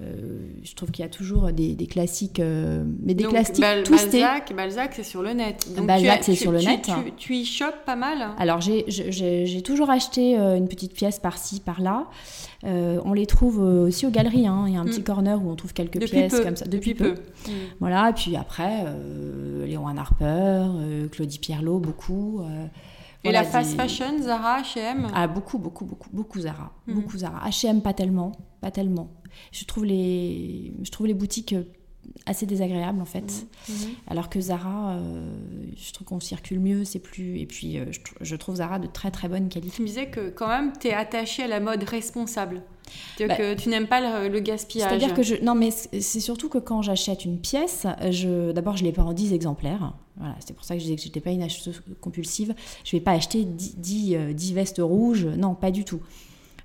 [0.00, 3.60] euh, je trouve qu'il y a toujours des, des classiques, euh, mais des Donc, classiques
[3.60, 4.20] Bal- twistés.
[4.22, 5.68] Balzac, Balzac c'est sur le net.
[5.76, 6.82] Donc, Balzac, c'est sur le tu- net.
[6.82, 11.60] Tu, tu y chopes pas mal Alors j'ai- toujours acheté euh, une petite pièce par-ci,
[11.60, 12.06] par-là.
[12.64, 14.46] Euh, on les trouve aussi aux galeries.
[14.48, 14.64] hein.
[14.66, 15.04] Il y a un petit Mm.
[15.04, 16.42] corner où on trouve quelques Depuis pièces peu.
[16.42, 16.64] comme ça.
[16.64, 17.12] Depuis peu.
[17.46, 17.50] Mm.
[17.78, 18.84] Voilà, et puis après,
[19.64, 20.66] Léon Harper,
[21.12, 22.42] Claudie Pierlot, beaucoup.
[22.42, 26.72] Et voilà, la fast des- fashion, Zara, H&M Ah, beaucoup, beaucoup, beaucoup, beaucoup Zara.
[26.86, 26.94] Mhm.
[26.96, 27.48] Beaucoup Zara.
[27.48, 29.08] H&M, pas tellement, pas tellement.
[29.52, 31.62] Je trouve les, je trouve les boutiques euh,
[32.26, 33.46] assez désagréables, en fait.
[33.68, 33.74] Mhm.
[34.08, 35.26] Alors que Zara, euh,
[35.76, 37.38] je trouve qu'on circule mieux, c'est plus...
[37.40, 39.76] Et puis, euh, je, tr- je trouve Zara de très, très bonne qualité.
[39.76, 42.62] Tu me disais que quand même, tu es attaché à la mode responsable.
[43.18, 44.90] Bah, que tu n'aimes pas le, le gaspillage.
[44.90, 45.36] C'est-à-dire que je...
[45.36, 48.52] Non, mais c'est surtout que quand j'achète une pièce, je...
[48.52, 49.94] d'abord, je l'ai pas en 10 exemplaires.
[50.18, 52.54] Voilà, c'est pour ça que je disais que j'étais pas une acheteuse compulsive.
[52.84, 55.24] Je vais pas acheter 10, 10, euh, 10 vestes rouges.
[55.24, 56.00] Non, pas du tout.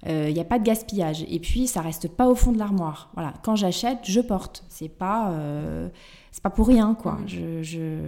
[0.05, 1.25] Il n'y a pas de gaspillage.
[1.29, 3.09] Et puis, ça reste pas au fond de l'armoire.
[3.15, 4.63] Voilà, quand j'achète, je porte.
[4.69, 5.89] C'est pas, euh,
[6.31, 7.17] c'est pas pour rien, quoi.
[7.27, 7.99] Je, je,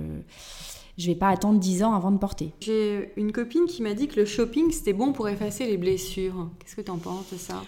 [0.97, 2.53] je vais pas attendre 10 ans avant de porter.
[2.61, 6.49] J'ai une copine qui m'a dit que le shopping, c'était bon pour effacer les blessures.
[6.59, 7.61] Qu'est-ce que tu en penses de ça?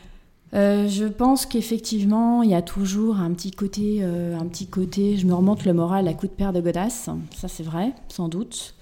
[0.53, 5.17] Euh, je pense qu'effectivement, il y a toujours un petit côté, euh, un petit côté.
[5.17, 7.09] Je me remonte le moral à coup de paire de godasses.
[7.35, 8.75] Ça, c'est vrai, sans doute.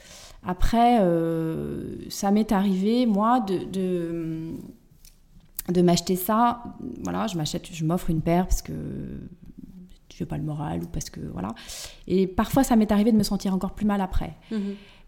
[0.44, 4.52] Après, euh, ça m'est arrivé, moi, de, de,
[5.70, 6.64] de m'acheter ça.
[7.04, 8.74] Voilà, je m'achète, je m'offre une paire parce que
[10.14, 11.50] je veux pas le moral ou parce que voilà.
[12.08, 14.34] Et parfois, ça m'est arrivé de me sentir encore plus mal après,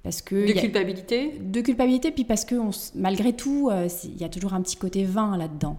[0.03, 1.39] parce que De a- culpabilité?
[1.39, 4.75] De culpabilité, puis parce que on malgré tout, euh, il y a toujours un petit
[4.77, 5.77] côté vin là-dedans.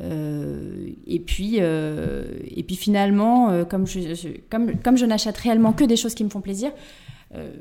[0.00, 5.72] Euh, et puis, euh, et puis finalement, comme je, je- comme, comme je n'achète réellement
[5.72, 6.72] que des choses qui me font plaisir,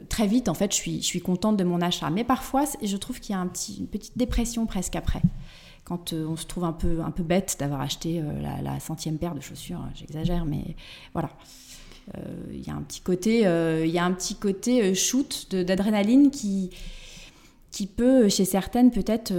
[0.09, 2.09] très vite, en fait, je suis, je suis contente de mon achat.
[2.09, 5.21] Mais parfois, je trouve qu'il y a un petit, une petite dépression presque après.
[5.91, 8.79] Quand euh, on se trouve un peu, un peu bête d'avoir acheté euh, la, la
[8.79, 10.77] centième paire de chaussures, j'exagère, mais
[11.11, 11.29] voilà.
[12.15, 12.21] Euh,
[12.53, 16.31] Il y a un petit côté, il y a un petit côté shoot de- d'adrénaline
[16.31, 16.69] qui,
[17.71, 19.33] qui peut, chez certaines, peut-être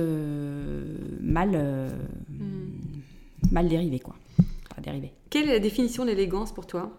[1.23, 1.89] mal, euh,
[3.51, 4.15] mal dériver, quoi.
[4.71, 5.11] Enfin, dériver.
[5.31, 6.93] Quelle est la définition d'élégance pour toi?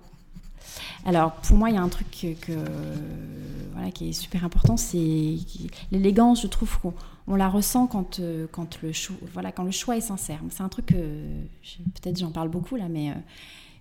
[1.05, 2.57] Alors, pour moi, il y a un truc que, que,
[3.73, 5.37] voilà, qui est super important, c'est
[5.91, 6.41] l'élégance.
[6.41, 6.93] Je trouve qu'on
[7.27, 10.39] on la ressent quand, euh, quand, le choix, voilà, quand le choix est sincère.
[10.49, 10.95] C'est un truc que,
[11.61, 13.13] je- peut-être j'en parle beaucoup là, mais euh,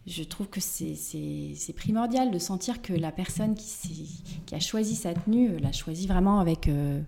[0.07, 5.50] je trouve que c'est- primordial de sentir que la personne qui, a choisi sa tenue
[5.50, 7.00] euh, l'a choisie vraiment avec, euh,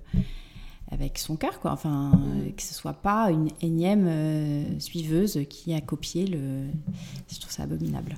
[0.90, 1.72] avec son cœur, quoi.
[1.72, 6.66] Enfin, euh, que ce soit pas une énième euh, suiveuse qui a copié le.
[7.32, 8.16] Je trouve ça abominable.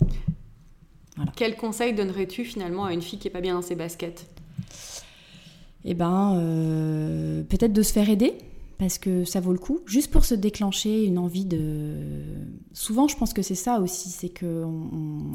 [1.35, 4.27] Quel conseil donnerais-tu finalement à une fille qui est pas bien dans ses baskets?
[5.89, 8.35] Eh ben, euh, peut-être de se faire aider
[8.77, 12.25] parce que ça vaut le coup, juste pour se déclencher une envie de.
[12.73, 14.65] Souvent, je pense que c'est ça aussi, c'est que.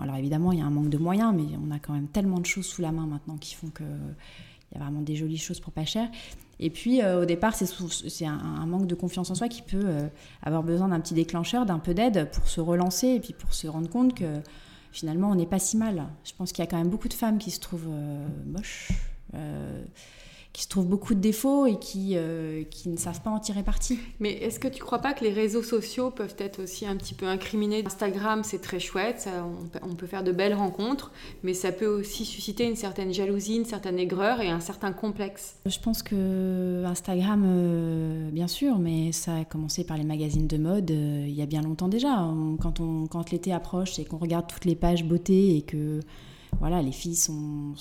[0.02, 2.40] Alors évidemment, il y a un manque de moyens, mais on a quand même tellement
[2.40, 5.38] de choses sous la main maintenant qui font que il y a vraiment des jolies
[5.38, 6.10] choses pour pas cher.
[6.60, 9.82] Et puis euh, au départ, c'est un, un, manque de confiance en soi qui peut
[9.84, 10.08] euh,
[10.44, 13.68] avoir besoin d'un petit déclencheur, d'un peu d'aide pour se relancer et puis pour se
[13.68, 14.42] rendre compte que
[14.92, 16.04] finalement on n'est pas si mal.
[16.26, 17.90] Je pense qu'il y a quand même beaucoup de femmes qui se trouvent
[18.46, 18.92] moches
[20.54, 23.64] qui se trouvent beaucoup de défauts et qui, euh, qui ne savent pas en tirer
[23.64, 24.00] parti.
[24.20, 27.14] Mais est-ce que tu crois pas que les réseaux sociaux peuvent être aussi un petit
[27.14, 27.84] peu incriminés?
[27.86, 29.30] Instagram, c'est très chouette,
[29.82, 31.12] on, peut faire de belles rencontres,
[31.44, 35.56] mais ça peut aussi susciter une certaine jalousie, une certaine aigreur et un certain complexe.
[35.66, 40.58] Je pense que Instagram, euh, bien sûr, mais ça a commencé par les magazines de
[40.58, 42.28] mode euh, il y a bien longtemps déjà.
[42.60, 46.02] quand on, quand l'été approche et qu'on regarde toutes les pages beauté et que
[46.60, 47.74] voilà, les filles sont,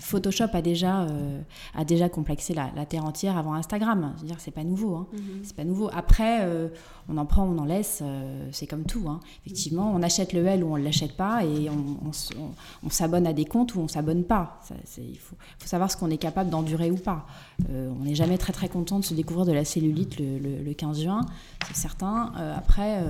[0.00, 1.40] Photoshop a déjà, euh,
[1.74, 4.14] a déjà complexé la, Terre entière avant Instagram.
[4.18, 4.94] Veux dire, c'est pas nouveau.
[4.94, 5.06] Hein.
[5.12, 5.20] Mhm.
[5.42, 5.90] C'est pas nouveau.
[5.92, 6.68] Après, euh,
[7.08, 8.00] on en prend, on en laisse.
[8.02, 9.08] Euh, c'est comme tout.
[9.08, 9.20] Hein.
[9.44, 12.12] Effectivement, on achète le L ou on ne l'achète pas et on,
[12.90, 14.60] s'abonne à des comptes ou on s'abonne pas.
[14.98, 17.26] il faut, savoir ce qu'on est capable d'endurer ou pas.
[17.68, 21.20] on n'est jamais très très content de se découvrir de la cellulite le, 15 juin,
[21.66, 22.32] c'est certain.
[22.56, 23.02] après,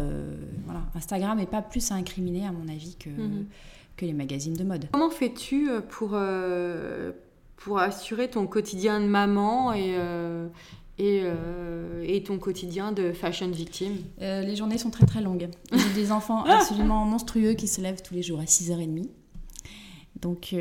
[0.65, 3.11] voilà, Instagram n'est pas plus à incriminer à mon avis que.
[3.11, 3.47] Mhm
[3.97, 4.87] que les magazines de mode.
[4.93, 7.13] Comment fais-tu euh, pour, euh,
[7.57, 10.49] pour assurer ton quotidien de maman et, euh,
[10.99, 11.23] et,
[12.05, 13.97] et, ton quotidien de fashion victime?
[14.21, 15.49] Les journées sont très très longues.
[15.73, 19.09] J'ai des enfants absolument monstrueux qui se lèvent tous les jours à 6h30.
[20.21, 20.55] Donc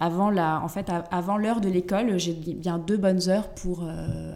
[0.00, 3.84] avant la, en fait, avant l'heure de l'école, j'ai bien deux bonnes heures pour,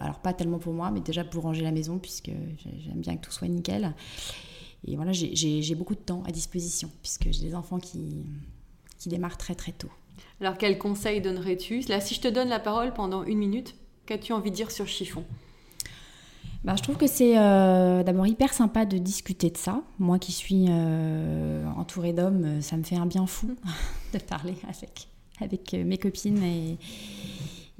[0.01, 3.23] alors pas tellement pour moi, mais déjà pour ranger la maison puisque j'aime bien que
[3.23, 3.95] tout soit nickel.
[4.87, 8.25] Et voilà, j'ai beaucoup de temps à disposition, puisque j'ai des enfants qui,
[8.99, 9.91] qui démarrent très très tôt.
[10.41, 11.81] Alors, quel conseil donnerais-tu?
[11.89, 13.75] Là, si je te donne la parole pendant une minute,
[14.07, 15.25] qu'as-tu envie de dire sur chiffon?
[16.65, 19.83] Bah, je trouve que c'est euh, d'abord hyper sympa de discuter de ça.
[19.99, 23.55] Moi qui suis euh, entourée d'hommes, ça me fait un bien fou
[24.15, 25.09] de parler avec,
[25.41, 26.79] avec mes copines et,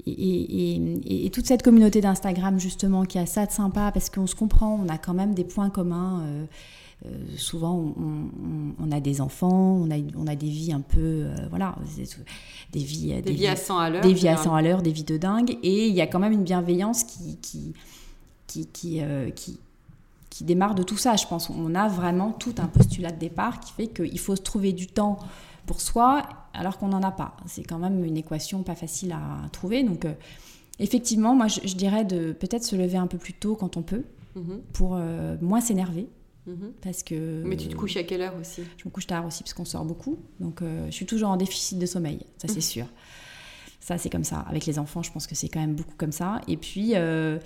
[0.05, 4.35] et, et, toute cette communauté d'Instagram justement qui a ça de sympa parce qu'on se
[4.35, 6.21] comprend, on a quand même des points communs.
[6.21, 6.45] Euh, euh,
[7.37, 7.93] souvent,
[8.79, 11.75] on, a des enfants, on a, on a des vies un peu, euh, voilà,
[12.71, 14.91] des vies, des, vies à 100 à l'heure, des vies à 100 à l'heure, des
[14.91, 17.73] vies de dingue, et il y a quand même une bienveillance qui, qui,
[18.47, 19.59] qui, qui, euh, qui,
[20.29, 21.15] qui démarre de tout ça.
[21.15, 24.41] Je pense on a vraiment tout un postulat de départ qui fait qu'il faut se
[24.41, 25.19] trouver du temps
[25.65, 27.35] pour soi alors qu'on n'en a pas.
[27.45, 29.83] C'est quand même une équation pas facile à trouver.
[29.83, 30.07] Donc,
[30.79, 34.03] effectivement, moi, je, dirais de peut-être se lever un peu plus tôt quand on peut
[34.35, 34.61] mhm.
[34.73, 34.97] pour
[35.41, 36.07] moins s'énerver
[36.47, 36.73] Mhm.
[36.81, 37.43] Parce que.
[37.43, 38.61] Mais tu te couches à quelle heure aussi?
[38.77, 40.17] Je me couche tard aussi parce qu'on sort beaucoup.
[40.39, 42.61] Donc euh, je suis toujours en déficit de sommeil, ça c'est mhm.
[42.61, 42.85] sûr.
[43.79, 44.39] Ça c'est comme ça.
[44.47, 46.41] Avec les enfants, je pense que c'est quand même beaucoup comme ça.
[46.47, 46.91] Et puis.
[46.95, 47.39] Euh,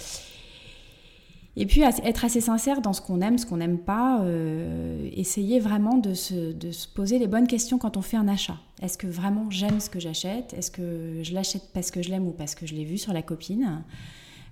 [1.55, 5.59] et puis être assez sincère dans ce qu'on aime, ce qu'on n'aime pas, euh, essayer
[5.59, 8.55] vraiment de se, de se, poser les bonnes questions quand on fait un achat.
[8.81, 10.53] Est-ce que vraiment j'aime ce que j'achète?
[10.53, 13.11] Est-ce que je l'achète parce que je l'aime ou parce que je l'ai vu sur
[13.11, 13.83] la copine?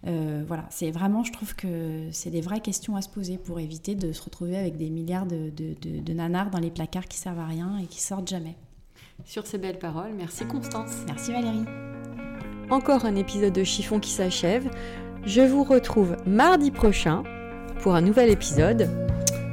[0.05, 3.60] Euh, voilà, c'est vraiment, je trouve que c'est des vraies questions à se poser pour
[3.60, 7.39] éviter de se retrouver avec des milliards de, de, nanars dans les placards qui servent
[7.39, 8.55] à rien et qui sortent jamais.
[9.25, 10.91] Sur ces belles paroles, merci Constance.
[11.07, 11.65] Merci Valérie.
[12.69, 14.69] Encore un épisode de Chiffon qui s'achève.
[15.25, 17.23] Je vous retrouve mardi prochain
[17.81, 18.89] pour un nouvel épisode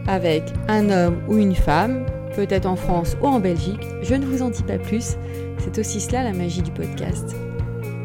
[0.07, 2.05] avec un homme ou une femme,
[2.37, 3.83] peut-être en France ou en Belgique.
[4.03, 5.17] Je ne vous en dis pas plus.
[5.59, 7.35] C'est aussi cela la magie du podcast.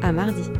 [0.02, 0.59] À mardi.